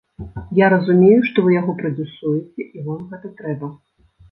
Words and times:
Я 0.59 0.69
разумею, 0.73 1.19
што 1.27 1.37
вы 1.49 1.53
яго 1.61 1.77
прадзюсуеце 1.83 2.67
і 2.75 2.87
вам 2.89 3.07
гэта 3.15 3.27
трэба. 3.45 3.73